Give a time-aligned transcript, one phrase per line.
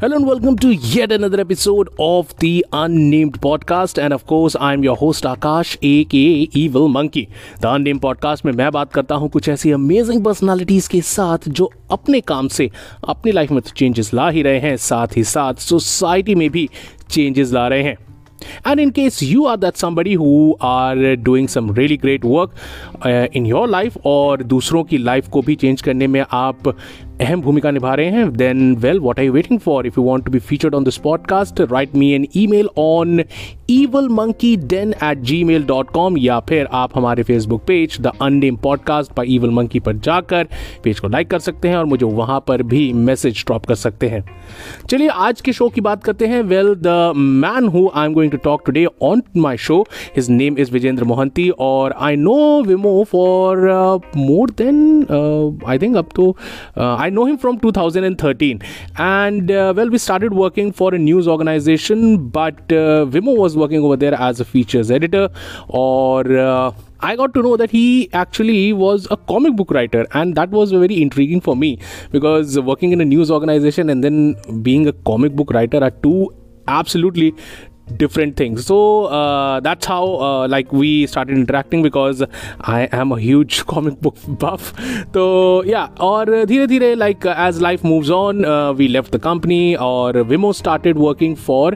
[0.00, 3.98] Hello and welcome to yet another episode of the Unnamed Podcast.
[3.98, 7.28] And of course, I'm your host Akash, aka Evil Monkey.
[7.60, 11.72] The Unnamed Podcast में मैं बात करता हूँ कुछ ऐसी amazing personalities के साथ जो
[11.90, 12.70] अपने काम से
[13.08, 16.68] अपनी लाइफ में तो चेंजेस ला ही रहे हैं साथ ही साथ सोसाइटी में भी
[17.10, 17.98] चेंजेस ला रहे हैं
[18.66, 22.52] And in case you are that somebody who are doing some really great work
[23.06, 26.76] uh, in your life और दूसरों की लाइफ को भी चेंज करने में आप
[27.20, 30.30] अहम भूमिका निभा रहे हैं then well what you waiting for if you want to
[30.30, 33.22] be featured on this podcast write me an email on
[33.70, 39.12] evil den at Gmail dot com या फिर आप हमारे Facebook page the Unnamed Podcast
[39.12, 40.48] by Evil Monkey पर जाकर
[40.84, 44.08] page को like कर सकते हैं और मुझे वहाँ पर भी मैसेज ड्रॉप कर सकते
[44.08, 44.24] हैं।
[44.90, 48.32] चलिए आज के शो की बात करते हैं। Well the man who I am going
[48.32, 53.04] to talk today on my show his name is Vijendra Mohanty और I know Vimo
[53.04, 53.58] for
[54.16, 55.06] more than
[55.66, 56.36] I think up to
[56.78, 58.58] I I know him from 2013,
[59.02, 62.02] and uh, well, we started working for a news organization,
[62.36, 65.28] but uh, Vimo was working over there as a features editor,
[65.68, 70.34] or uh, I got to know that he actually was a comic book writer, and
[70.36, 71.78] that was very intriguing for me.
[72.10, 76.34] Because working in a news organization and then being a comic book writer are two
[76.66, 77.34] absolutely
[77.96, 78.66] different things.
[78.66, 82.22] So uh, that's how uh, like we started interacting because
[82.60, 84.72] i am a huge comic book buff.
[85.12, 90.12] So yeah or dhire like as life moves on uh, we left the company or
[90.12, 91.72] vimo started working for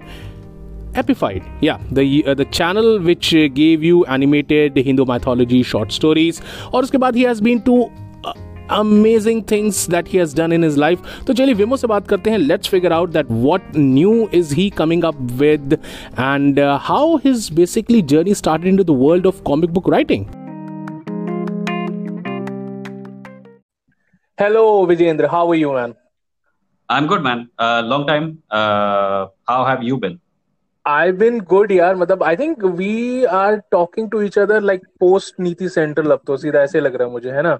[0.95, 6.41] Epified, yeah, the uh, the channel which gave you animated Hindu mythology short stories.
[6.73, 7.75] और उसके बाद he has been to
[8.69, 12.29] amazing things that he has done in his life तो चलिए विमो से बात करते
[12.29, 15.73] हैं let's figure out that what new is he coming up with
[16.19, 20.25] and how his basically journey started into the world of comic book writing
[24.37, 25.29] Hello, Vijayendra.
[25.29, 25.93] How are you, man?
[26.89, 27.39] I'm good, man.
[27.57, 28.27] Uh, long time.
[28.57, 30.19] Uh, how have you been?
[30.85, 35.39] I've been good, यार मतलब I think we are talking to each other like post
[35.39, 37.59] नीति central अब तो सीधा ऐसे लग रहा है मुझे है ना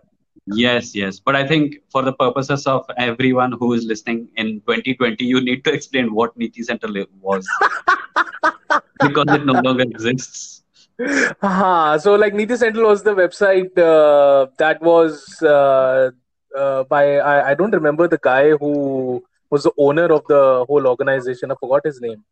[0.56, 1.20] Yes, yes.
[1.20, 5.66] But I think for the purposes of everyone who is listening in 2020, you need
[5.66, 6.88] to explain what Niti Center
[7.22, 7.46] was
[9.02, 10.64] because it no longer exists.
[11.00, 16.12] Uh, so, like, Niti Central was the website uh, that was uh,
[16.56, 20.88] uh, by, I, I, don't remember the guy who was the owner of the whole
[20.88, 21.52] organization.
[21.52, 22.24] I forgot his name.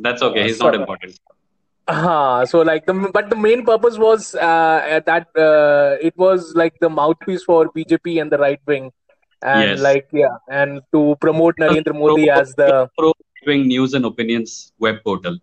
[0.00, 0.42] That's okay.
[0.44, 1.18] He's not important.
[1.88, 6.74] Uh, so like the but the main purpose was uh, that uh, it was like
[6.80, 8.90] the mouthpiece for BJP and the right wing,
[9.42, 9.80] and yes.
[9.80, 13.12] like yeah, and to promote Narendra Modi pro, as the pro
[13.46, 15.38] wing news and opinions web portal.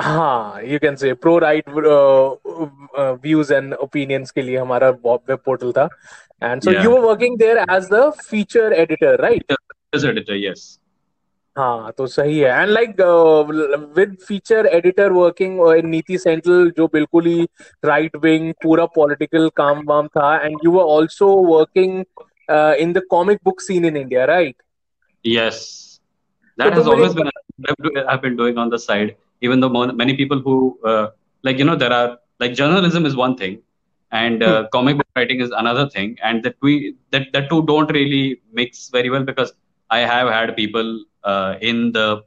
[0.00, 2.32] हाँ you can say pro right uh,
[2.96, 5.88] uh, views and opinions के लिए हमारा web portal था
[6.42, 6.82] and so yeah.
[6.82, 9.42] you were working there as the feature editor right
[9.92, 10.78] feature editor yes
[11.56, 12.96] हाँ तो सही है and like
[13.96, 17.46] with feature editor working in नीति central जो बिल्कुल ही
[17.84, 21.98] राइट विंग पूरा पॉलिटिकल काम वाम था and you were also working
[22.80, 24.62] in the comic book scene in India right
[25.24, 25.56] yes
[26.58, 27.30] that has always been
[28.10, 29.08] i've been doing on the side
[29.46, 29.70] even though
[30.02, 30.56] many people who
[30.90, 31.06] uh,
[31.44, 33.56] like you know there are like journalism is one thing
[34.12, 34.66] and uh, hmm.
[34.72, 38.88] comic book writing is another thing and that we that that two don't really mix
[38.90, 39.52] very well because
[39.97, 40.89] i have had people
[41.23, 42.23] uh, in the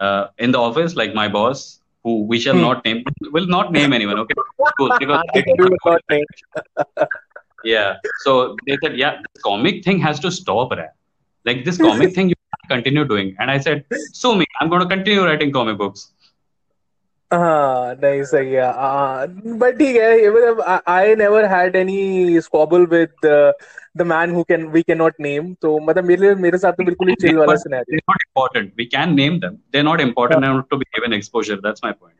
[0.00, 2.60] uh, in the office, like my boss, who we shall hmm.
[2.62, 4.18] not name, will not name anyone.
[4.18, 4.34] Okay,
[4.78, 4.90] cool.
[4.98, 5.22] Because
[7.64, 7.96] yeah.
[8.20, 10.90] So they said, yeah, this comic thing has to stop, right?
[11.44, 12.34] Like this comic thing, you
[12.68, 13.36] continue doing.
[13.38, 14.44] And I said, sue me.
[14.60, 16.12] I'm going to continue writing comic books.
[17.32, 18.62] हाँ नहीं सही है।
[19.58, 23.26] But ठीक है मतलब I never had any squabble with
[23.96, 27.08] the man who can we can not name तो मतलब मेरे मेरे साथ तो बिल्कुल
[27.08, 30.64] ही चिल वाला scenario not important we can name them they are not important enough
[30.70, 32.16] to be given exposure that's my point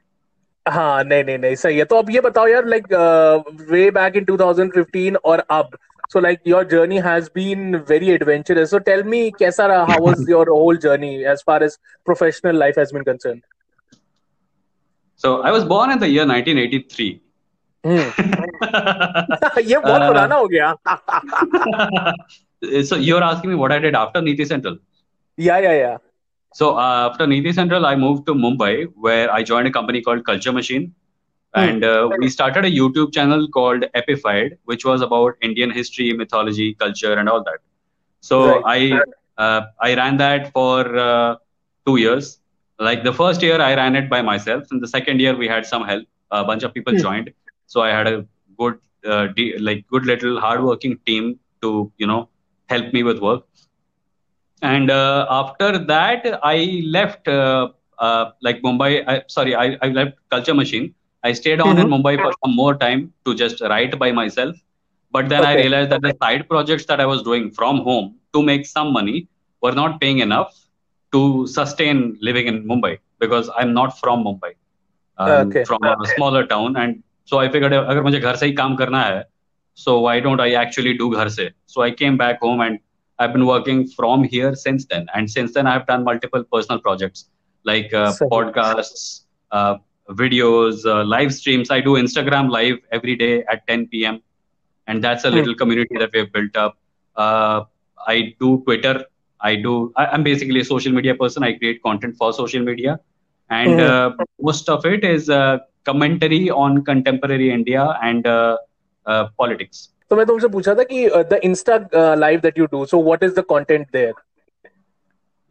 [0.69, 2.87] हाँ नहीं नहीं नहीं सही है। तो अब ये बताओ यार लाइक
[3.71, 5.77] वे बैक इन 2015 और अब।
[6.15, 8.71] So like your journey has been very adventurous.
[8.71, 12.77] So tell me kaisa raha how was your whole journey as far as professional life
[12.77, 13.42] has been concerned?
[15.16, 17.22] So I was born in the year 1983.
[17.84, 18.09] Hmm.
[18.61, 20.76] ये बहुत uh, पुराना हो गया.
[22.90, 24.78] so you're asking me what I did after Niti Central?
[25.38, 25.97] Yeah, yeah, yeah.
[26.53, 30.26] So uh, after Niti Central, I moved to Mumbai, where I joined a company called
[30.26, 30.93] Culture Machine,
[31.55, 31.59] hmm.
[31.59, 36.76] and uh, we started a YouTube channel called Epified, which was about Indian history, mythology,
[36.76, 37.59] culture, and all that.
[38.20, 39.02] So right.
[39.40, 41.35] I uh, I ran that for uh,
[41.85, 42.40] two years,
[42.78, 45.65] like the first year i ran it by myself and the second year we had
[45.67, 47.03] some help a bunch of people mm.
[47.07, 47.31] joined
[47.67, 48.25] so i had a
[48.59, 52.28] good uh, de- like good little hardworking team to you know
[52.69, 53.45] help me with work
[54.63, 57.69] and uh, after that, I left uh,
[57.99, 59.05] uh, like Mumbai.
[59.07, 60.95] I, sorry, I, I left Culture Machine.
[61.23, 61.93] I stayed on in Mm-hmm.
[61.93, 64.57] Mumbai for some more time to just write by myself.
[65.11, 68.43] But then I realized that the side projects that I was doing from home to
[68.43, 69.28] make some money
[69.63, 70.55] were not paying enough
[71.16, 74.52] to sustain living in Mumbai because I'm not from Mumbai.
[75.17, 75.64] I'm Okay.
[75.66, 79.02] from a smaller town, and so I figured अगर मुझे घर से ही काम करना
[79.03, 79.23] है,
[79.76, 81.49] so why don't I actually do घर से?
[81.67, 82.79] So I came back home and
[83.20, 85.08] I've been working from here since then.
[85.14, 87.29] And since then, I've done multiple personal projects
[87.64, 88.29] like uh, Sahi.
[88.32, 89.22] podcasts,
[89.52, 89.76] uh,
[90.09, 91.70] videos, uh, live streams.
[91.72, 94.22] I do Instagram live every day at 10 p.m.
[94.88, 95.35] And that's a Hmm.
[95.38, 96.78] little community that we've built up.
[97.16, 97.64] Uh,
[98.08, 99.05] I do Twitter.
[99.41, 99.91] I do.
[99.96, 101.43] I, I'm basically a social media person.
[101.43, 102.99] I create content for social media,
[103.49, 108.58] and uh, most of it is uh, commentary on contemporary India and uh,
[109.05, 109.90] uh, politics.
[110.09, 113.34] तो मैं तुमसे पूछा था कि the Insta live that you do so what is
[113.40, 114.14] the content there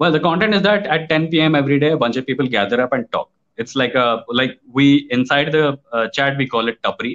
[0.02, 1.56] Well, the content is that at 10 p.m.
[1.56, 3.26] every day, a bunch of people gather up and talk.
[3.62, 4.04] It's like a
[4.38, 7.10] like we inside the uh, chat we call it tapri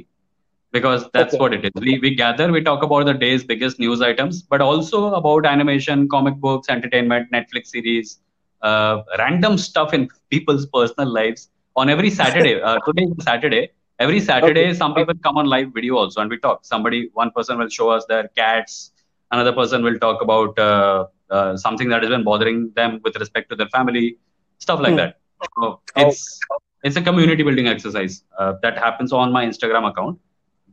[0.73, 1.39] because that's Okay.
[1.39, 1.71] what it is.
[1.81, 6.09] We we gather, we talk about the day's biggest news items, but also about animation,
[6.09, 8.21] comic books, entertainment, Netflix series,
[8.63, 11.51] uh, random stuff in people's personal lives.
[11.77, 13.71] On every Saturday, uh, today is Saturday.
[13.99, 14.75] Every Saturday, Okay.
[14.75, 16.65] some people come on live video also, and we talk.
[16.65, 18.93] Somebody, one person will show us their cats.
[19.31, 23.49] Another person will talk about uh, uh, something that has been bothering them with respect
[23.51, 24.17] to their family,
[24.59, 24.97] stuff like Hmm.
[24.97, 25.17] that.
[25.59, 26.47] So it's
[26.83, 30.19] it's a community building exercise uh, that happens on my Instagram account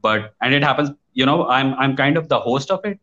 [0.07, 2.99] but and it happens you know i'm i'm kind of the host of it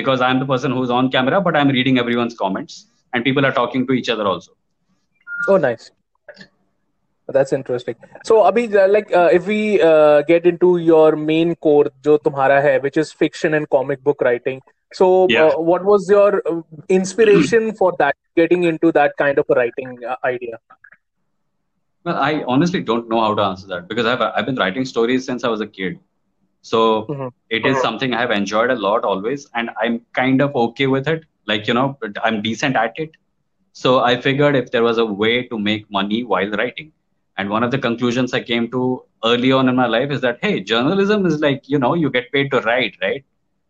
[0.00, 2.82] because i'm the person who's on camera but i'm reading everyone's comments
[3.14, 4.52] and people are talking to each other also.
[5.48, 5.90] Oh nice.
[7.26, 7.94] That's interesting.
[8.24, 12.62] So abhi uh, like uh, if we uh, get into your main core jo tumhara
[12.66, 14.60] hai which is fiction and comic book writing
[14.98, 15.44] so uh, yeah.
[15.44, 16.64] uh, what was your um,
[16.98, 20.58] inspiration for that getting into that kind of a writing uh, idea?
[22.06, 25.30] Well i honestly don't know how to answer that because i've i've been writing stories
[25.30, 25.98] since i was a kid.
[26.64, 27.32] So Mhm.
[27.50, 31.08] it is something I have enjoyed a lot always, and I'm kind of okay with
[31.08, 31.24] it.
[31.46, 33.12] Like you know, I'm decent at it.
[33.72, 36.92] So I figured if there was a way to make money while writing,
[37.36, 40.38] and one of the conclusions I came to early on in my life is that
[40.42, 43.24] hey, journalism is like you know you get paid to write, right?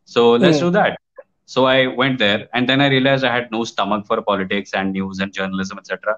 [0.04, 0.60] So let's Hmm.
[0.60, 0.98] do that.
[1.46, 4.92] So I went there, and then I realized I had no stomach for politics and
[4.92, 6.16] news and journalism, etc.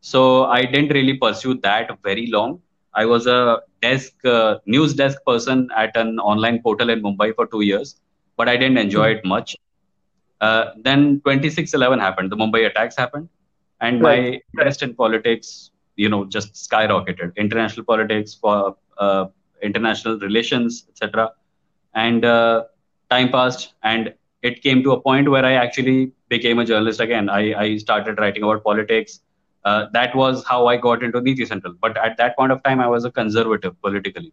[0.00, 2.60] So I didn't really pursue that very long.
[2.94, 7.46] I was a desk uh, news desk person at an online portal in Mumbai for
[7.46, 7.96] two years,
[8.36, 9.56] but I didn't enjoy it much.
[10.40, 12.30] Uh, then 2611 happened.
[12.30, 13.28] The Mumbai attacks happened,
[13.80, 14.16] and my
[14.52, 17.34] interest in politics, you know, just skyrocketed.
[17.36, 19.26] International politics, for uh,
[19.62, 21.30] international relations, etc.
[21.94, 22.64] And uh,
[23.10, 27.28] time passed, and it came to a point where I actually became a journalist again.
[27.28, 29.20] I, I started writing about politics.
[29.64, 31.74] Uh, that was how I got into Niti Central.
[31.80, 34.32] But at that point of time, I was a conservative politically.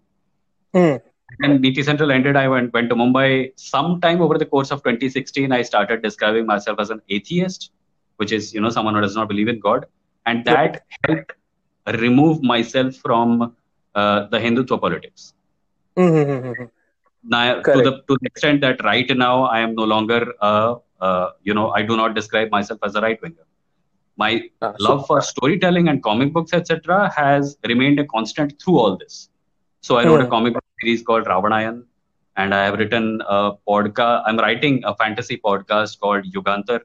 [0.73, 0.95] Hmm.
[1.39, 3.53] When Niti Central ended, I went, went to Mumbai.
[3.55, 7.71] Sometime over the course of 2016, I started describing myself as an atheist,
[8.17, 9.85] which is, you know, someone who does not believe in God.
[10.25, 11.31] And that helped
[11.99, 13.55] remove myself from
[13.95, 15.33] uh, the Hindutva politics.
[15.97, 16.63] Mm-hmm.
[17.23, 21.31] Now, to the to the extent that right now I am no longer, uh, uh,
[21.43, 23.45] you know, I do not describe myself as a right winger
[24.16, 28.78] My Ah, so- love for storytelling and comic books, etc., has remained a constant through
[28.78, 29.28] all this.
[29.80, 30.30] So I wrote a Hmm.
[30.30, 31.82] comic book series called Ravanayan,
[32.36, 34.22] and I have written a podcast.
[34.26, 36.80] I'm writing a fantasy podcast called Yugantar,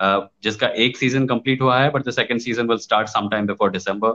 [0.00, 3.70] uh, जिसका एक season complete हुआ है, but the second season will start sometime before
[3.70, 4.14] December.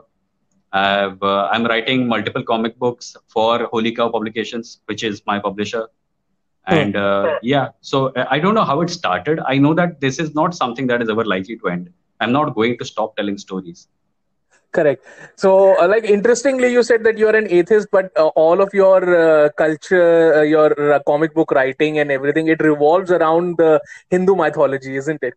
[0.73, 5.87] I've, uh, I'm writing multiple comic books for Holy Cow Publications, which is my publisher.
[6.67, 9.39] And uh, yeah, so uh, I don't know how it started.
[9.47, 11.89] I know that this is not something that is ever likely to end.
[12.22, 13.88] I'm not going to stop telling stories.
[14.72, 15.04] Correct.
[15.36, 19.00] So, uh, like, interestingly, you said that you're an atheist, but uh, all of your
[19.16, 24.34] uh, culture, uh, your uh, comic book writing, and everything, it revolves around the Hindu
[24.36, 25.34] mythology, isn't it?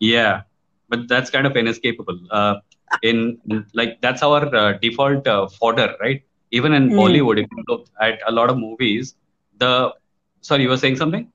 [0.00, 0.42] Yeah,
[0.88, 2.18] but that's kind of inescapable.
[2.30, 2.56] Uh,
[3.02, 3.38] in,
[3.74, 6.22] like that's our uh, default uh, fodder, right?
[6.50, 6.96] Even in Mm.
[6.98, 9.14] Bollywood, if you look at a lot of movies,
[9.58, 9.94] the
[10.40, 11.30] sorry, you were saying something?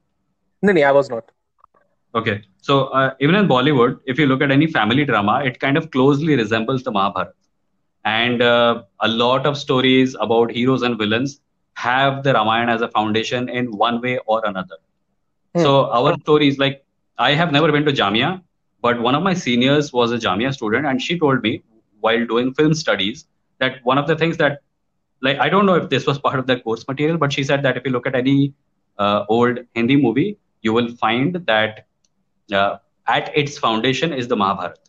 [0.62, 1.32] No, no, I was not.
[2.16, 5.78] Okay, so uh, even in Bollywood, if you look at any family drama, it kind
[5.78, 7.34] of closely resembles the Mahabharata,
[8.06, 11.42] and uh, a lot of stories about heroes and villains
[11.74, 14.78] have the Ramayana as a foundation in one way or another.
[15.56, 15.62] Hmm.
[15.62, 16.86] So our stories, like
[17.18, 18.42] I have never been to Jamia,
[18.82, 21.64] but one of my seniors was a Jamia student, and she told me
[22.00, 23.28] while doing film studies
[23.60, 24.62] that one of the things that,
[25.22, 27.62] like, I don't know if this was part of the course material, but she said
[27.64, 28.54] that if you look at any
[29.00, 31.88] uh, old Hindi movie, you will find that
[32.54, 34.80] uh, at its foundation is the Mahabharata.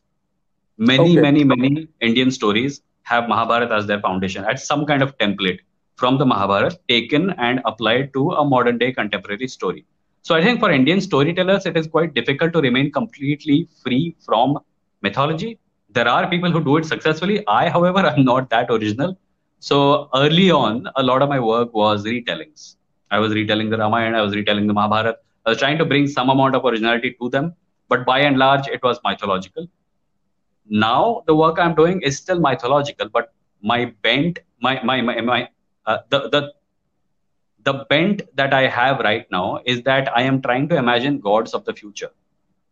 [0.79, 1.21] Many, Okay.
[1.21, 5.61] many, many Indian stories have Mahabharata as their foundation, as some kind of template
[5.97, 9.85] from the Mahabharata taken and applied to a modern day contemporary story.
[10.23, 14.59] So I think for Indian storytellers, it is quite difficult to remain completely free from
[15.03, 15.59] mythology.
[15.91, 17.45] There are people who do it successfully.
[17.47, 19.17] I, however, am not that original.
[19.61, 22.77] So early on, a lot of my work was retellings.
[23.11, 25.19] I was retelling the Ramayana, I was retelling the Mahabharata.
[25.47, 27.55] I was trying to bring some amount of originality to them,
[27.89, 29.69] but by and large, it was mythological.
[30.69, 35.49] Now the work I'm doing is still mythological, but my bent, my my my, my
[35.87, 36.53] uh, the the
[37.65, 41.55] the bent that I have right now is that I am trying to imagine gods
[41.55, 42.11] of the future,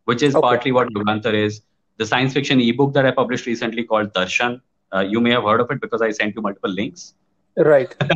[0.04, 0.40] which is Okay.
[0.40, 1.62] partly what Yugantar is.
[1.98, 4.60] The science fiction ebook that I published recently called Darshan.
[4.94, 7.14] Uh, you may have heard of it because I sent you multiple links.
[7.56, 7.94] Right.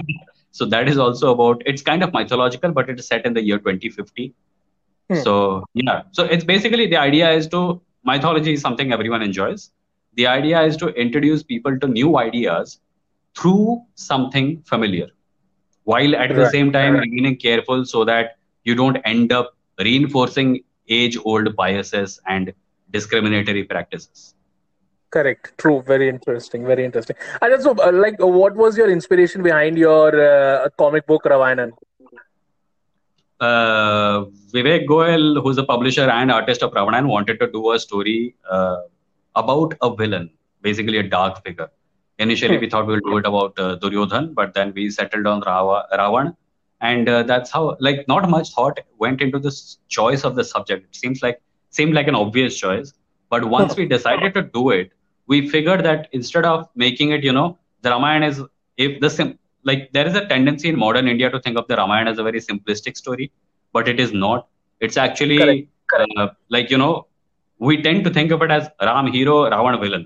[0.50, 1.62] So that is also about.
[1.67, 4.35] It's kind of mythological, but it is set in the year 2050.
[5.09, 5.17] Hmm.
[5.17, 6.03] So yeah.
[6.12, 9.71] So it's basically the idea is to mythology is something everyone enjoys.
[10.15, 12.81] The idea is to introduce people to new ideas
[13.38, 15.09] through something familiar,
[15.85, 16.50] while at the Right.
[16.50, 22.53] same time remaining careful so that you don't end up reinforcing age-old biases and
[22.91, 24.35] discriminatory practices.
[25.11, 25.53] Correct.
[25.59, 25.83] True.
[25.87, 26.67] Very interesting.
[26.67, 27.17] Very interesting.
[27.41, 31.73] And also, uh, like, what was your inspiration behind your uh, comic book Ravanayan?
[33.40, 38.35] Uh, Vivek Goel, who's a publisher and artist of Ravanan, wanted to do a story
[38.50, 38.78] uh,
[39.37, 40.30] about a villain,
[40.62, 41.68] basically a dark figure.
[42.18, 42.61] Initially, Hmm.
[42.62, 46.37] we thought we'll do it about uh, Duryodhan, but then we settled on Rava, Ravan.
[46.80, 50.87] And uh, that's how, like, not much thought went into this choice of the subject.
[50.87, 51.40] It seems like
[51.71, 52.92] seemed like an obvious choice,
[53.30, 54.92] but once we decided to do it,
[55.26, 58.42] we figured that instead of making it, you know, the Ramayana is
[58.76, 59.38] if the sim-
[59.71, 62.25] like there is a tendency in modern India to think of the Ramayana as a
[62.29, 63.33] very simplistic story,
[63.73, 64.49] but it is not.
[64.81, 65.65] It's actually Correct,
[66.01, 66.93] Uh, like you know,
[67.69, 70.05] we tend to think of it as Ram hero, Ravan villain.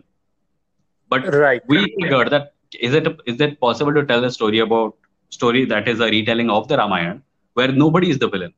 [1.09, 1.63] But Right.
[1.67, 4.95] we figured that is it is it possible to tell a story about
[5.31, 7.23] story that is a retelling of the Ramayana
[7.55, 8.55] where nobody is the villain,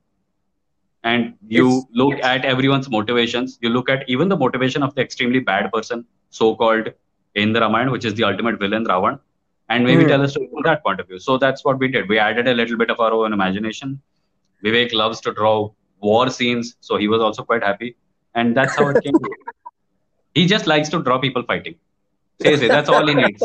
[1.04, 1.86] and you Yes.
[1.94, 3.58] look at everyone's motivations.
[3.60, 6.88] You look at even the motivation of the extremely bad person, so-called
[7.34, 9.18] in the Ramayana, which is the ultimate villain, Ravan,
[9.68, 10.08] and maybe Hmm.
[10.08, 11.18] tell a story from that point of view.
[11.18, 12.08] So that's what we did.
[12.08, 14.00] We added a little bit of our own imagination.
[14.64, 17.96] Vivek loves to draw war scenes, so he was also quite happy,
[18.34, 19.14] and that's how it came.
[20.34, 21.76] he just likes to draw people fighting.
[22.42, 23.42] Seriously, that's all he needs.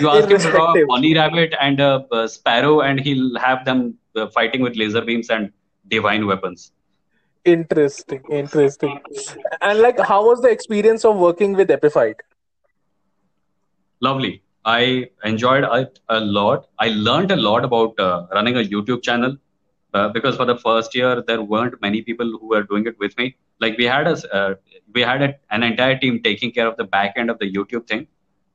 [0.00, 3.64] You ask him to draw a bunny rabbit and a, a sparrow, and he'll have
[3.64, 5.50] them uh, fighting with laser beams and
[5.88, 6.72] divine weapons.
[7.44, 8.22] Interesting.
[8.30, 9.00] Interesting.
[9.60, 12.16] And like, how was the experience of working with Epified?
[14.01, 14.41] Lovely.
[14.65, 16.67] I enjoyed it a lot.
[16.79, 19.37] I learned a lot about uh, running a YouTube channel
[19.93, 23.17] uh, because for the first year there weren't many people who were doing it with
[23.17, 23.35] me.
[23.59, 24.55] Like we had a uh,
[24.93, 27.87] we had a, an entire team taking care of the back end of the YouTube
[27.87, 28.07] thing,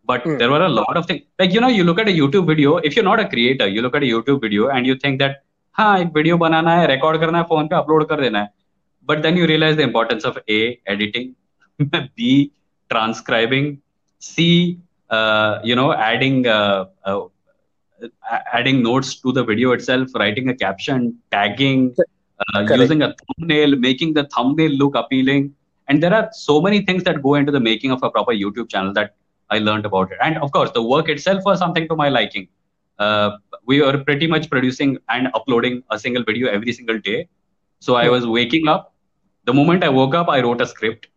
[0.04, 0.36] but Hmm.
[0.38, 1.22] there were a lot of things.
[1.38, 2.76] Like you know, you look at a YouTube video.
[2.76, 5.42] If you're not a creator, you look at a YouTube video and you think that
[5.78, 8.48] हाँ एक video बनाना है record करना है phone पे upload कर देना है
[9.10, 10.58] but then you realize the importance of a
[10.94, 11.30] editing
[12.18, 12.26] b
[12.90, 13.78] transcribing
[14.20, 14.85] c uh,
[15.63, 17.27] you know adding uh, uh,
[18.53, 21.95] adding notes to the video itself writing a caption tagging
[22.53, 25.53] uh, using a thumbnail making the thumbnail look appealing.
[25.89, 28.69] And there are so many things that go into the making of a proper youtube
[28.69, 29.15] channel that
[29.49, 30.17] i learned about it.
[30.21, 32.47] And of course the work itself was something to my liking.
[32.99, 37.27] Uh, we were pretty much producing and uploading a single video every single day.
[37.79, 38.93] So i was waking up.
[39.45, 41.07] The moment I woke up, I wrote a script.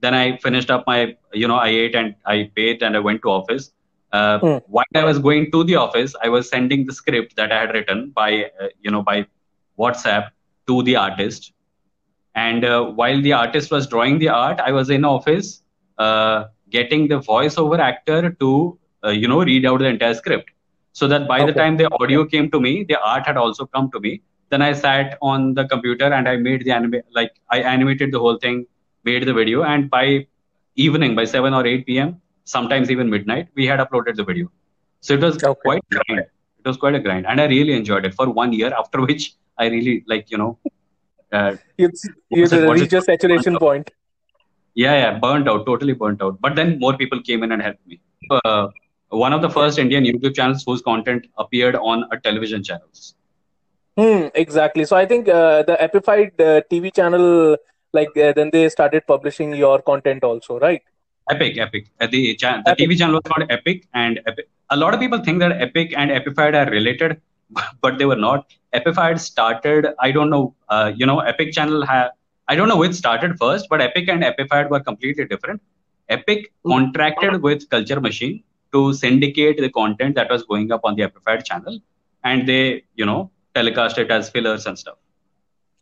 [0.00, 3.22] Then I finished up my, you know, I ate and I paid and I went
[3.22, 3.72] to office.
[4.12, 4.58] Uh, Hmm.
[4.68, 7.70] While I was going to the office, I was sending the script that I had
[7.74, 9.26] written by, uh, you know, by
[9.78, 10.30] WhatsApp
[10.68, 11.52] to the artist.
[12.34, 15.62] And uh, while the artist was drawing the art, I was in office
[15.98, 20.50] uh, getting the voiceover actor to, uh, you know, read out the entire script.
[20.92, 23.90] So that by the time the audio came to me, the art had also come
[23.90, 27.60] to me then I sat on the computer and I made the anime like I
[27.62, 28.66] animated the whole thing,
[29.06, 30.26] made the video, and by
[30.76, 34.50] evening, by seven or eight p.m., sometimes even midnight, we had uploaded the video.
[35.00, 35.70] So it was Okay.
[35.70, 36.20] quite grind.
[36.60, 38.72] It was quite a grind, and I really enjoyed it for one year.
[38.82, 40.58] After which, I really like you know,
[41.32, 41.90] uh, You,
[42.30, 43.90] you What's it- what's reached a saturation point.
[44.74, 46.40] yeah, yeah, burnt out, totally burnt out.
[46.40, 48.00] But then more people came in and helped me.
[48.30, 48.68] Uh,
[49.08, 53.14] one of the first Indian YouTube channels whose content appeared on a television channels.
[53.98, 54.84] Hmm, exactly.
[54.84, 57.56] So I think uh, the Epified uh, TV channel,
[57.98, 60.82] like, uh, then they started publishing your content also, right?
[61.30, 61.86] Epic, Epic.
[62.00, 62.88] Uh, the cha- the Epic.
[62.88, 64.46] TV channel was called Epic, and Epic.
[64.70, 67.20] a lot of people think that Epic and Epified are related,
[67.84, 68.52] but they were not.
[68.72, 72.10] Epified started, I don't know, uh, you know, Epic channel ha-
[72.48, 75.60] I don't know which started first, but Epic and Epified were completely different.
[76.16, 78.36] Epic contracted with Culture Machine
[78.72, 81.80] to syndicate the content that was going up on the Epified channel,
[82.22, 84.98] and they, you know, telecast it as fillers and stuff.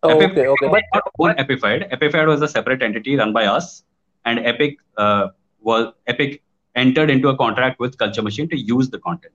[0.05, 0.69] Oh, Epic okay, okay.
[0.69, 1.89] But not own Epified.
[1.91, 3.85] Epified was a separate entity run by us,
[4.25, 5.29] and Epic uh,
[5.63, 6.43] was Epic
[6.77, 9.33] entered into a contract with Culture Machine to use the content.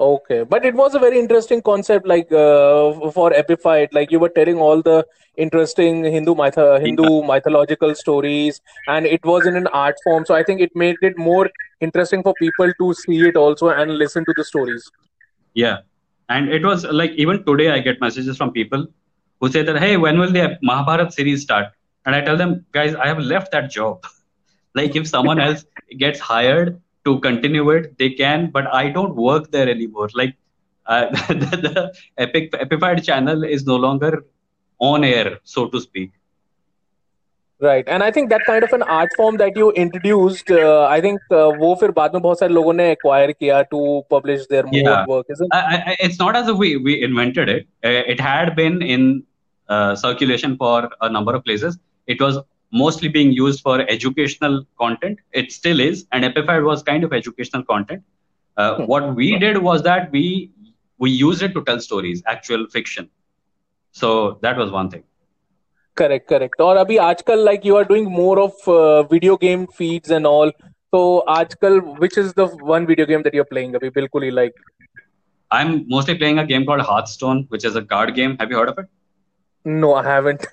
[0.00, 4.30] Okay, but it was a very interesting concept, like uh, for Epified, like you were
[4.30, 5.06] telling all the
[5.36, 10.24] interesting Hindu myth- Hindu mythological stories, and it was in an art form.
[10.24, 13.98] So I think it made it more interesting for people to see it also and
[13.98, 14.90] listen to the stories.
[15.54, 15.78] Yeah,
[16.28, 18.86] and it was like even today I get messages from people
[19.39, 21.67] who say that hey, when will the Mahabharat series start?
[22.05, 24.05] And I tell them, guys, I have left that job.
[24.75, 25.65] like if someone else
[25.97, 30.09] gets hired to continue it, they can, but I don't work there anymore.
[30.13, 30.35] Like
[30.85, 34.25] uh, the, the Epic Epified channel is no longer
[34.79, 36.11] on air, so to speak.
[37.61, 40.99] Right, and I think that kind of an art form that you introduced, uh, I
[41.01, 44.63] think uh, वो फिर बाद में बहुत सारे लोगों ने acquire किया to publish their
[44.63, 45.05] more Yeah.
[45.07, 47.67] work, isn't I, I, it's not as if we, we invented it.
[49.69, 51.77] Uh, it had been in uh, circulation for a number of places.
[52.07, 52.39] It was
[52.71, 55.19] mostly being used for educational content.
[55.33, 58.03] It still is, and Epified was kind of educational content.
[58.57, 58.85] Uh, Hmm.
[58.85, 60.51] what we did was that we
[60.97, 63.09] we used it to tell stories, actual fiction.
[63.91, 65.03] So that was one thing.
[65.97, 66.61] Correct, correct.
[66.61, 70.51] और अभी आजकल like you are doing more of uh, video game feeds and all.
[70.95, 71.01] So
[71.37, 74.61] आजकल which is the one video game that you're playing अभी बिल्कुल ही like
[75.51, 78.37] I'm mostly playing a game called Hearthstone, which is a card game.
[78.39, 78.87] Have you heard of it?
[79.64, 80.46] No I haven't.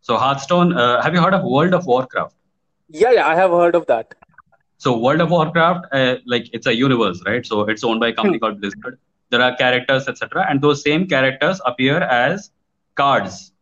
[0.00, 0.72] So Hearthstone.
[0.76, 2.34] Uh, have you heard of World of Warcraft?
[2.88, 4.14] Yeah, yeah, I have heard of that.
[4.78, 7.44] So World of Warcraft, uh, like it's a universe, right?
[7.44, 8.98] So it's owned by a company called Blizzard.
[9.30, 12.50] There are characters, etc., and those same characters appear as
[12.94, 13.52] cards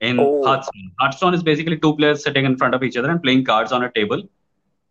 [0.00, 0.44] in Oh.
[0.44, 0.90] Hearthstone.
[0.98, 3.84] Hearthstone is basically two players sitting in front of each other and playing cards on
[3.84, 4.22] a table.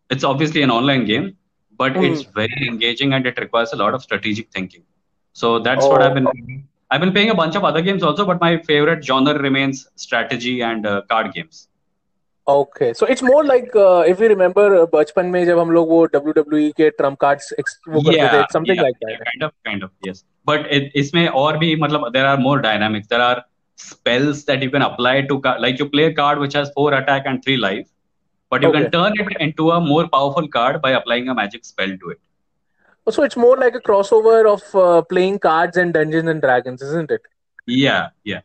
[0.10, 1.38] It's obviously an online game,
[1.78, 2.04] but Hmm.
[2.06, 4.84] it's very engaging and it requires a lot of strategic thinking.
[5.34, 6.28] So that's what I've been.
[6.90, 10.61] I've been playing a bunch of other games also, but my favorite genre remains strategy
[10.62, 11.69] and uh, card games.
[12.49, 15.88] Okay, so it's more like uh, if you remember uh, बचपन में जब हम लोग
[15.88, 19.19] वो WWE के trump cards ex- वो करते थे, yeah, it's something yeah, like that.
[19.19, 20.25] yeah, kind of, kind of, yes.
[20.51, 23.09] But it, इसमें और भी मतलब there are more dynamics.
[23.09, 23.43] There are
[23.77, 26.93] spells that you can apply to ca- like you play a card which has four
[26.95, 27.87] attack and three life,
[28.51, 28.81] but you Okay.
[28.81, 32.21] can turn it into a more powerful card by applying a magic spell to it.
[33.12, 37.12] So it's more like a crossover of uh, playing cards and Dungeons and Dragons, isn't
[37.12, 37.22] it?
[37.67, 38.41] Yeah, yeah.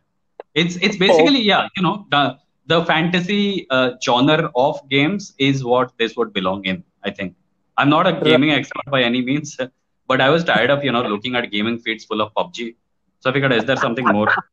[0.54, 5.92] It's it's basically yeah, you know the the fantasy uh, genre of games is what
[5.98, 6.84] this would belong in.
[7.04, 7.34] I think
[7.76, 9.56] I'm not a gaming expert by any means,
[10.08, 12.76] but I was tired of you know looking at gaming feeds full of PUBG.
[13.20, 14.28] So I figured, is there something more?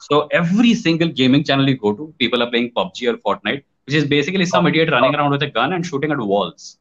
[0.00, 3.94] So every single gaming channel you go to, people are playing PUBG or Fortnite, which
[3.94, 6.78] is basically some idiot running around with a gun and shooting at walls.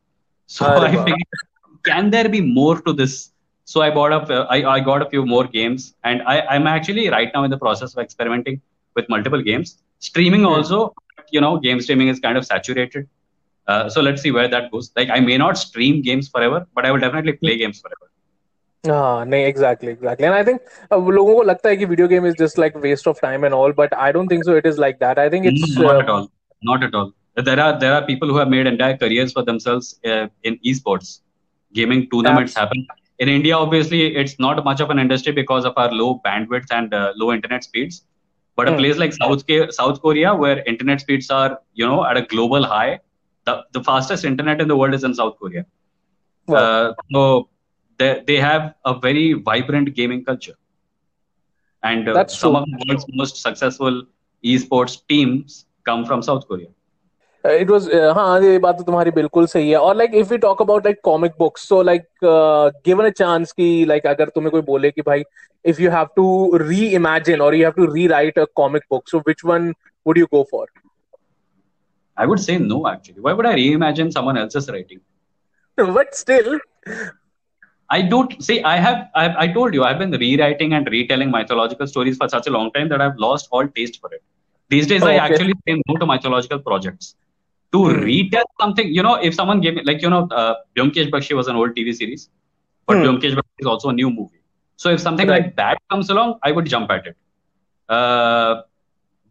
[0.48, 1.22] So I figured,
[1.85, 3.31] can there be more to this?
[3.65, 6.67] So I bought up, uh, I, I got a few more games, and I, I'm
[6.67, 8.61] actually right now in the process of experimenting
[8.95, 9.79] with multiple games.
[9.99, 10.95] Streaming also,
[11.31, 13.09] you know, game streaming is kind of saturated.
[13.67, 14.91] Uh, so let's see where that goes.
[14.97, 18.11] Like I may not stream games forever, but I will definitely play games forever.
[18.87, 20.61] हाँ नहीं exactly exactly and I think
[20.93, 23.55] uh, लोगों को लगता है कि video game is just like waste of time and
[23.55, 26.01] all but I don't think so it is like that I think it's not uh,
[26.01, 26.31] at all.
[26.63, 27.13] Not at all.
[27.37, 31.21] There are there are people who have made entire careers for themselves uh, in esports.
[31.74, 32.88] Gaming tournaments happen
[33.20, 33.56] in India.
[33.58, 37.32] Obviously, it's not much of an industry because of our low bandwidth and uh, low
[37.34, 38.04] internet speeds.
[38.56, 38.82] But a Hmm.
[38.82, 43.00] place like South South Korea, where internet speeds are you know at a global high,
[43.46, 45.66] the the fastest internet in the world is in South Korea.
[46.48, 46.66] wow.
[46.66, 47.50] Uh, so
[47.98, 50.56] they they have a very vibrant gaming culture,
[51.84, 52.56] and uh, some true.
[52.56, 54.04] of the world's most successful
[54.46, 56.68] esports teams come from South Korea.
[57.46, 60.62] It was हाँ ये बात तो तुम्हारी बिल्कुल सही है और like if you talk
[60.62, 62.06] about like comic books so like
[62.86, 65.24] given a chance कि लाइक अगर तुम्हें कोई बोले कि भाई
[65.66, 66.58] if you have to
[66.96, 69.74] reimagine और you have to rewrite a comic book so which one
[70.08, 70.68] would you go for
[72.18, 73.22] I would say no, actually.
[73.22, 75.00] Why would I reimagine someone else's writing?
[75.78, 76.60] but still,
[77.90, 78.62] I don't see.
[78.64, 79.36] I have, I have.
[79.36, 82.90] I told you, I've been rewriting and retelling mythological stories for such a long time
[82.90, 84.22] that I've lost all taste for it.
[84.72, 85.18] These days, oh, okay.
[85.18, 87.16] I actually say no to mythological projects.
[87.74, 88.02] To Hmm.
[88.04, 91.48] retell something, you know, if someone gave me, like, you know, uh, Byomkesh Bakshi was
[91.48, 92.30] an old TV series,
[92.88, 93.04] but Hmm.
[93.04, 94.42] Byomkesh Bakshi is also a new movie.
[94.78, 95.44] So if something Right.
[95.44, 97.16] like that comes along, I would jump at it.
[97.90, 98.62] Uh,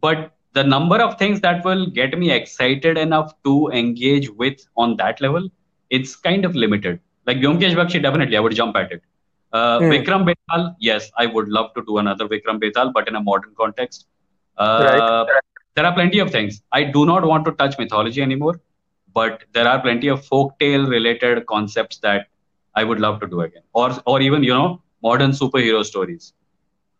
[0.01, 4.97] but the number of things that will get me excited enough to engage with on
[4.97, 5.49] that level,
[5.89, 6.99] it's kind of limited.
[7.25, 9.01] Like Byomkesh Bakshi, definitely, I would jump at it.
[9.53, 9.89] Uh, Hmm.
[9.91, 13.53] Vikram Betal, yes, I would love to do another Vikram Betal, but in a modern
[13.57, 14.07] context.
[14.57, 15.27] Uh, Right.
[15.75, 16.61] There are plenty of things.
[16.71, 18.59] I do not want to touch mythology anymore,
[19.13, 22.27] but there are plenty of folktale related concepts that
[22.75, 26.33] I would love to do again, or or even you know modern superhero stories.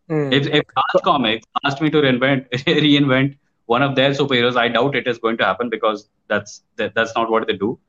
[0.07, 0.31] Hmm.
[0.31, 2.49] If if Marvel Comics asked me to reinvent
[2.86, 6.93] reinvent one of their superheroes, I doubt it is going to happen because that's that,
[6.95, 7.79] that's not what they do.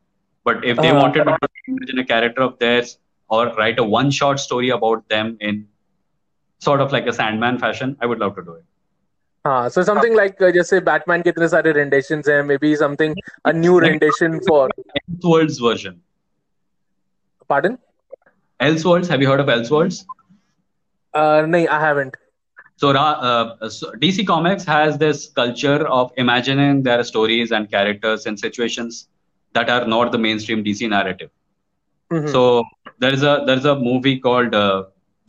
[0.44, 0.92] But if they Uh-huh.
[0.92, 1.37] wanted to
[1.68, 5.66] imagine a character of theirs or write a one shot story about them in
[6.59, 8.64] sort of like a Sandman fashion, I would love to do it.
[9.45, 13.13] हाँ so something like uh, जैसे Batman के इतने सारे renditions हैं maybe something
[13.52, 14.62] a new rendition for
[15.02, 16.00] Elseworlds version.
[17.50, 17.78] pardon
[18.62, 20.04] Elseworlds, have you heard of Elseworlds?
[21.13, 22.17] uh, नहीं I haven't
[22.82, 28.26] So, Ra- uh, so DC Comics has this culture of imagining their stories and characters
[28.32, 29.00] in situations
[29.58, 31.32] that are not the mainstream DC narrative.
[32.12, 32.30] Mhm.
[32.36, 32.43] So
[33.06, 34.84] there is a there is a movie called uh,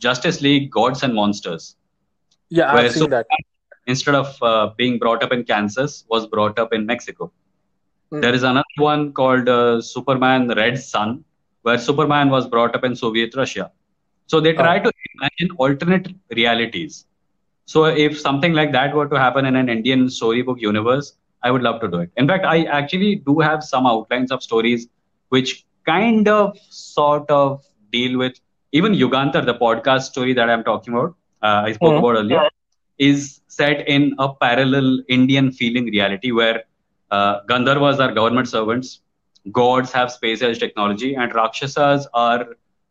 [0.07, 1.67] Justice League: Gods and Monsters,
[2.59, 3.47] yeah I've where seen that Superman,
[3.86, 7.32] instead of uh, being brought up in Kansas, was brought up in Mexico.
[8.10, 8.20] Hmm.
[8.20, 11.24] There is another one called uh, Superman: Red Sun,
[11.62, 13.70] where Superman was brought up in Soviet Russia.
[14.26, 17.06] So they try to imagine alternate realities.
[17.66, 21.62] So if something like that were to happen in an Indian storybook universe, I would
[21.62, 22.10] love to do it.
[22.16, 24.88] In fact, I actually do have some outlines of stories
[25.28, 28.38] which kind of sort of deal with
[28.72, 31.98] even Yugantar, the podcast story that I'm talking about, uh, I spoke Mhm.
[31.98, 32.44] about earlier,
[32.98, 36.64] is set in a parallel Indian feeling reality where
[37.10, 39.00] uh, Gandharvas are government servants,
[39.52, 42.46] gods have space age technology, and Rakshasas are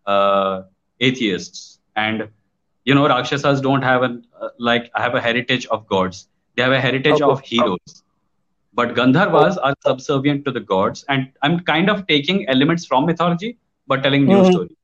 [0.05, 0.61] uh,
[0.99, 1.79] atheists.
[1.95, 2.29] And
[2.85, 6.71] you know, Rakshasas don't have an uh, like have a heritage of gods; they have
[6.73, 8.03] a heritage of heroes.
[8.73, 13.57] But Gandharvas are subservient to the gods, and I'm kind of taking elements from mythology
[13.87, 14.45] but telling new Mhm.
[14.45, 14.75] stories.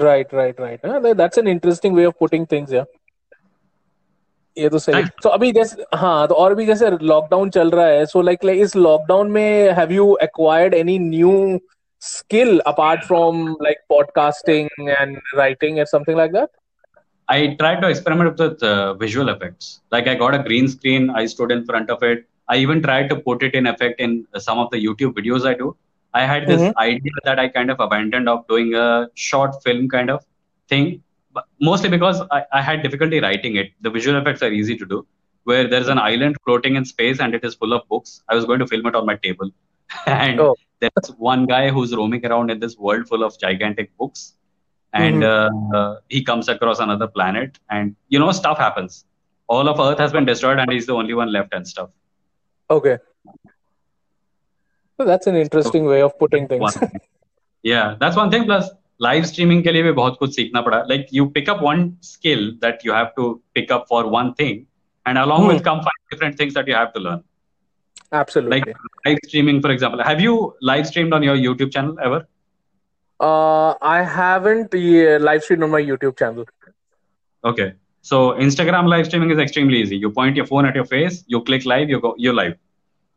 [0.00, 2.84] right right right that- that's an interesting way of putting things yeah
[4.58, 8.04] ये तो सही तो अभी जैसे हाँ तो और भी जैसे लॉकडाउन चल रहा है
[8.06, 11.32] सो लाइक लाइक इस लॉकडाउन में have you acquired any new
[12.06, 13.36] skill apart from
[13.66, 16.50] like podcasting and writing or something like that
[17.28, 19.80] I tried to experiment with uh, visual effects.
[19.90, 22.26] Like I got a green screen, I stood in front of it.
[22.48, 25.54] I even tried to put it in effect in some of the YouTube videos I
[25.54, 25.70] do.
[26.14, 26.74] I had this Mhm.
[26.84, 30.20] idea that I kind of abandoned of doing a short film kind of
[30.70, 31.02] thing,
[31.60, 33.72] mostly because I, I had difficulty writing it.
[33.80, 35.06] The visual effects are easy to do,
[35.44, 38.22] where there's an island floating in space and it is full of books.
[38.28, 39.50] I was going to film it on my table,
[40.06, 40.54] and Oh.
[40.80, 44.34] there's one guy who's roaming around in this world full of gigantic books.
[44.92, 47.58] And uh, uh, he comes across another planet.
[47.68, 49.04] And you know stuff happens.
[49.48, 51.90] All of earth has been destroyed and he's the only one left and stuff.
[52.70, 52.98] Okay.
[54.96, 56.78] So that's an interesting way of putting things.
[57.64, 58.44] yeah that's one thing.
[58.44, 58.70] Plus
[59.05, 62.45] live streaming के लिए भी बहुत कुछ सीखना पड़ा like you pick up one skill
[62.65, 64.57] that you have to pick up for one thing
[65.05, 65.51] and along Hmm.
[65.53, 67.21] with come five different things that you have to learn
[68.21, 68.67] absolutely like
[69.07, 70.35] live streaming for example have you
[70.71, 72.19] live streamed on your youtube channel ever
[73.27, 76.45] uh i haven't uh, live streamed on my youtube channel
[77.43, 81.23] okay so instagram live streaming is extremely easy you point your phone at your face
[81.27, 82.55] you click live you go you're live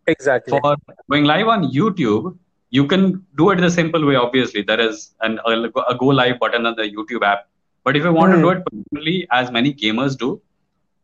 [0.07, 0.77] exactly for
[1.11, 2.37] going live on YouTube,
[2.70, 4.16] you can do it the simple way.
[4.16, 5.52] Obviously, there is an a,
[5.90, 7.48] a go live button on the YouTube app.
[7.84, 8.36] But if you want Hmm.
[8.36, 10.42] to do it personally, as many gamers do,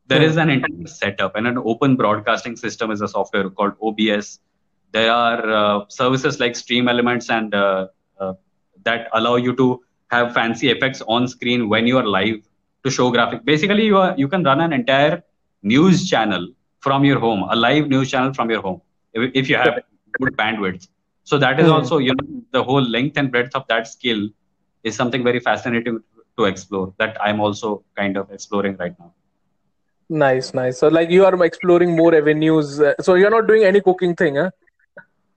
[0.08, 0.26] there Hmm.
[0.30, 4.39] is an entire setup and an open broadcasting system is a software called OBS.
[4.91, 7.88] There are uh, services like Stream Elements and uh,
[8.19, 8.34] uh,
[8.84, 12.38] that allow you to have fancy effects on screen when you are live
[12.84, 13.43] to show graphic.
[13.45, 15.23] Basically, you are you can run an entire
[15.63, 16.47] news channel
[16.82, 18.82] from your home, a live news channel from your home,
[19.13, 19.80] if, if you have
[20.19, 20.88] good bandwidth
[21.25, 21.68] So that is Hmm.
[21.68, 24.29] also you know the whole length and breadth of that skill
[24.85, 26.01] is something very fascinating
[26.38, 29.12] to explore that I'm also kind of exploring right now.
[30.11, 33.81] nice nice so like you are exploring more avenues uh, so you're not doing any
[33.81, 34.51] cooking thing huh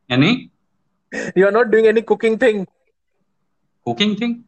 [0.09, 0.51] Any
[1.35, 2.65] you are not doing any cooking thing
[3.85, 4.43] cooking thing?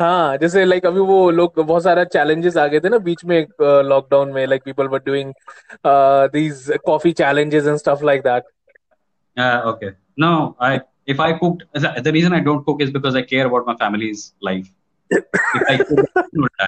[0.00, 3.38] हाँ जैसे like अभी वो लोग बहुत सारा challenges आ गए थे ना बीच में
[3.88, 5.32] लॉकडाउन में like people were doing
[6.32, 8.44] these coffee challenges and stuff like that
[9.36, 9.92] Uh, okay.
[10.17, 13.65] no, I if I cooked the reason I don't cook is because I care about
[13.65, 14.69] my family's life.
[15.53, 16.05] If I cook,
[16.59, 16.65] I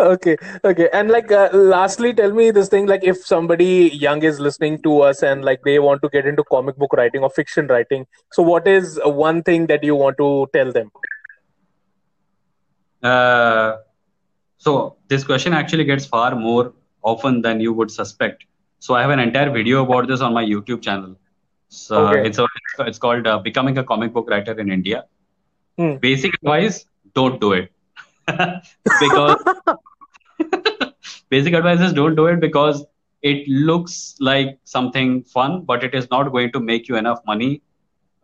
[0.00, 4.38] okay okay and like uh, lastly tell me this thing like if somebody young is
[4.40, 7.66] listening to us and like they want to get into comic book writing or fiction
[7.66, 10.90] writing so what is one thing that you want to tell them
[13.02, 13.76] Uh,
[14.58, 18.44] so this question actually gets far more often than you would suspect.
[18.80, 21.16] So I have an entire video about this on my YouTube channel.
[21.68, 22.22] So Okay.
[22.22, 22.46] it's a,
[22.80, 25.04] it's called uh, becoming a comic book writer in India.
[25.78, 25.96] Hmm.
[26.00, 27.70] Basic advice: don't do it
[28.98, 29.36] because
[31.30, 32.84] basic advice is don't do it because
[33.22, 37.62] it looks like something fun, but it is not going to make you enough money.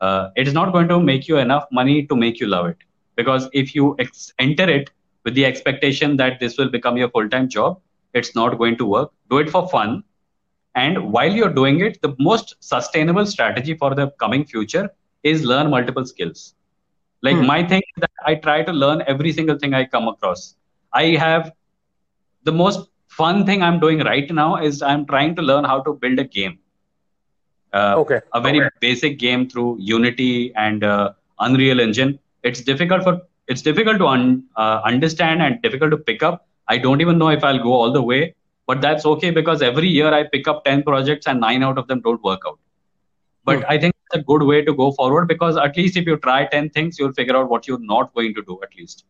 [0.01, 2.77] Uh, it is not going to make you enough money to make you love it.
[3.17, 4.91] Because if you ex- enter it
[5.25, 7.81] with the expectation that this will become your full time job,
[8.15, 9.11] it's not going to work.
[9.31, 10.05] Do it for fun.
[10.75, 14.91] And while you're doing it, the most sustainable strategy for the coming future
[15.23, 16.55] is learn multiple skills.
[17.23, 17.47] Like Hmm.
[17.47, 20.57] my thing that I try to learn every single thing I come across.
[20.93, 21.53] I have
[22.45, 25.93] the most fun thing I'm doing right now is I'm trying to learn how to
[25.95, 26.59] build a game.
[27.73, 28.21] Uh, Okay.
[28.35, 32.19] A very basic game through Unity and uh, Unreal Engine.
[32.43, 36.47] It's difficult for it's difficult to un, uh, understand and difficult to pick up.
[36.69, 38.35] I don't even know if I'll go all the way,
[38.67, 41.89] but that's okay because every year I pick up 10 projects and nine out of
[41.89, 42.59] them don't work out.
[43.45, 43.65] But Hmm.
[43.69, 46.47] I think it's a good way to go forward because at least if you try
[46.47, 49.05] 10 things, you'll figure out what you're not going to do at least.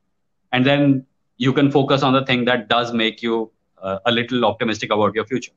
[0.52, 3.50] And then you can focus on the thing that does make you
[3.82, 5.52] uh, a little optimistic about your future.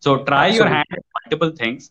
[0.00, 1.90] So try your hand at multiple things.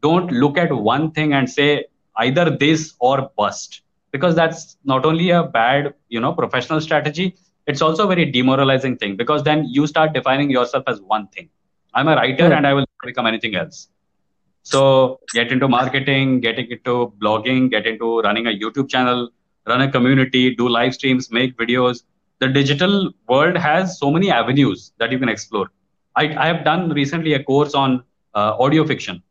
[0.00, 1.84] Don't look at one thing and say
[2.16, 7.36] either this or bust because that's not only a bad, you know, professional strategy,
[7.70, 11.48] it's also a very demoralizing thing because then you start defining yourself as one thing.
[11.94, 12.58] I'm a writer Hmm.
[12.58, 13.88] and I will become anything else.
[14.62, 19.30] So get into marketing, get into blogging, get into running a YouTube channel,
[19.66, 22.02] run a community, do live streams, make videos.
[22.40, 25.70] The digital world has so many avenues that you can explore.
[26.16, 28.02] I, I have done recently a course on
[28.34, 29.22] uh, audio fiction,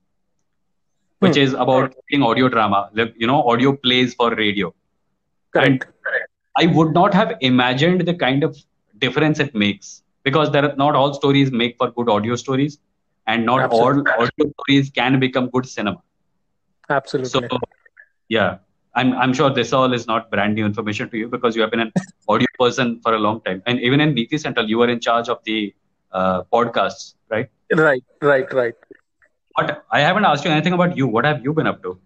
[1.19, 1.41] which Hmm.
[1.41, 4.73] is about creating audio drama, you know, audio plays for radio.
[5.53, 5.87] Correct.
[6.61, 8.57] I would not have imagined the kind of
[8.97, 12.79] difference it makes because there are not all stories make for good audio stories,
[13.27, 14.11] and not Absolutely.
[14.11, 16.01] all audio stories can become good cinema.
[16.89, 17.29] Absolutely.
[17.29, 17.59] So
[18.27, 18.57] yeah,
[18.95, 21.71] I'm I'm sure this all is not brand new information to you because you have
[21.71, 21.93] been an
[22.27, 25.29] audio person for a long time, and even in Niti Central, you were in charge
[25.29, 25.73] of the
[26.11, 27.49] uh, podcasts, right?
[27.73, 28.03] Right.
[28.21, 28.53] Right.
[28.61, 28.73] Right.
[29.55, 31.07] But I haven't asked you anything about you.
[31.07, 31.99] What have you been up to?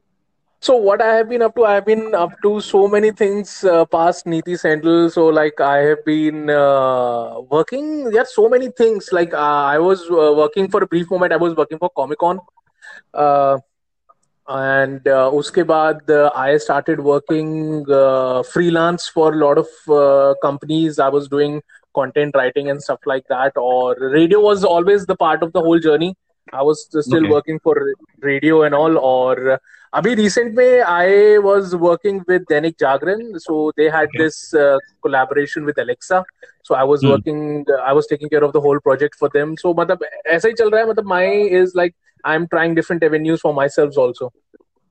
[0.63, 3.65] So what I have been up to, I have been up to so many things
[3.65, 5.10] uh, past Niti Central.
[5.10, 9.10] So like I have been uh, working, yeah, so many things.
[9.12, 11.34] Like uh, I was uh, working for a brief moment.
[11.34, 12.39] I was working for Comic Con,
[13.13, 13.58] uh,
[14.47, 17.84] and uh, uske baad I started working
[18.54, 20.97] freelance for a lot of companies.
[20.97, 21.62] I was doing
[21.93, 23.52] content writing and stuff like that.
[23.58, 26.15] Or radio was always the part of the whole journey
[26.51, 27.29] I was still okay.
[27.29, 28.97] working for radio and all.
[28.97, 29.60] Or
[29.93, 34.23] abhi recent me I was working with Dainik Jagran, so they had okay.
[34.23, 36.25] this uh, collaboration with Alexa.
[36.63, 37.10] So I was hmm.
[37.10, 39.58] working, I was taking care of the whole project for them.
[39.58, 40.01] So matlab,
[40.32, 43.97] aisa hi chal raha hai, matlab, my is like I'm trying different avenues for myself
[43.97, 44.32] also.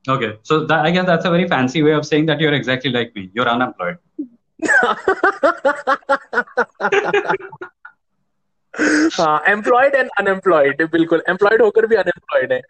[0.08, 2.90] Okay, so that, I guess that's a very fancy way of saying that you're exactly
[2.90, 3.30] like me.
[3.32, 3.98] You're unemployed.
[9.17, 12.62] हाँ employed and unemployed बिल्कुल employed होकर भी unemployed है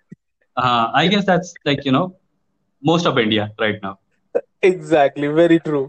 [0.57, 2.05] Uh, I guess that's like you know
[2.91, 3.97] most of India right now.
[4.69, 5.85] exactly very true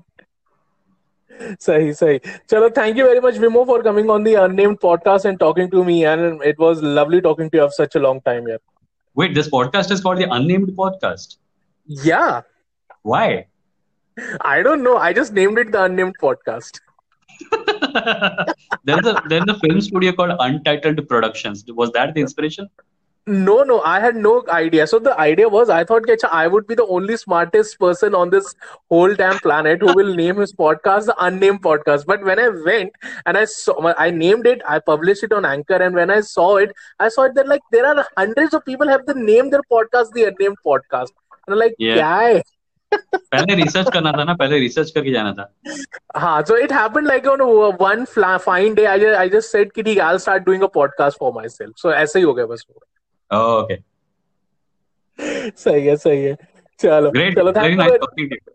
[1.66, 2.18] सही सही
[2.50, 5.84] चलो thank you very much Vimo for coming on the unnamed podcast and talking to
[5.88, 8.62] me and it was lovely talking to you of such a long time yeah
[9.14, 11.36] Wait, this podcast is called the Unnamed Podcast.
[11.86, 12.42] yeah
[13.02, 13.46] Why?
[14.40, 16.80] I don't know I just named it the unnamed podcast
[18.83, 21.63] there's a there's a film studio called Untitled Productions.
[21.67, 22.69] Was that the inspiration?
[23.25, 24.85] No, no, I had no idea.
[24.85, 28.29] So the idea was, I thought, "Kecha, I would be the only smartest person on
[28.31, 28.53] this
[28.89, 32.05] whole damn planet who will name his podcast the unnamed podcast.
[32.05, 32.91] But when I went
[33.25, 36.57] and I saw, I named it, I published it on Anchor, and when I saw
[36.57, 39.65] it, I saw it that like there are hundreds of people have the name their
[39.71, 41.15] podcast the unnamed podcast.
[41.47, 42.41] And I'm like, Yeah.
[42.93, 43.17] है?
[43.17, 45.53] पहले research करना था ना पहले research करके जाना था
[46.15, 48.87] हाँ, it happened like on a- one fla- fine day.
[48.87, 51.73] I just, I कि ठीक है, I'll start doing a podcast for myself.
[51.85, 52.65] So ऐसे ही हो गया बस
[53.33, 53.67] oh,
[55.57, 56.37] सही है, सही है.
[56.79, 58.53] चलो, great चलो, very thank you nice talking to you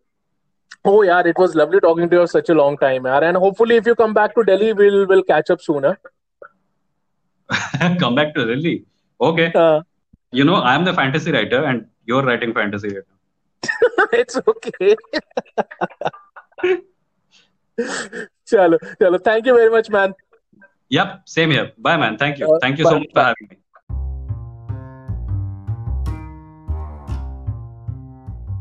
[0.85, 3.23] Oh yeah, it was lovely talking to you for such a long time, yaar.
[3.29, 5.85] And hopefully, if you come back to Delhi, we'll we'll catch up soon.
[5.85, 5.95] Huh?
[8.01, 8.85] come back to Delhi
[9.21, 9.81] okay Uh,
[10.39, 13.18] you know I'm the fantasy writer and you're writing fantasy right now
[14.13, 14.97] it's okay.
[18.49, 19.19] chalo, chalo.
[19.23, 20.15] Thank you very much, man.
[20.91, 23.49] yep same here bye man thank you Uh, thank you so bye, much for having
[23.51, 23.57] me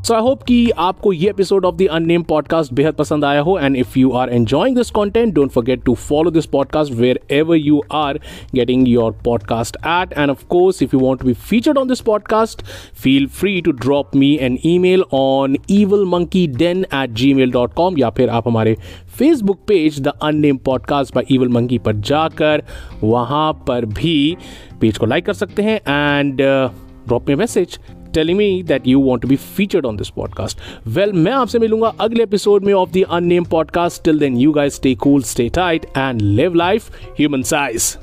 [0.08, 3.56] so I hope कि आपको ये episode of the Unnamed Podcast बेहद पसंद आया हो
[3.58, 6.92] and if you are enjoying this content don't forget to follow this podcast
[7.30, 8.18] wherever you are
[8.54, 12.00] getting your podcast at and of course if you want to be featured on this
[12.00, 12.62] podcast
[13.02, 17.98] feel free to drop me an email on evil monkey den at Gmail dot com
[17.98, 18.76] या फिर आप हमारे
[19.18, 22.62] Facebook page the Unnamed Podcast by Evil Monkey पर जाकर
[23.04, 24.36] वहाँ पर भी
[24.80, 27.78] page को लाइक कर सकते हैं and drop me message
[28.17, 31.93] telling me that you want to be featured on this podcast well मैं आपसे मिलूंगा
[31.99, 35.85] अगले एपिसोड में of the अननेम podcast till then you guys stay cool stay tight
[35.97, 37.95] and live life human size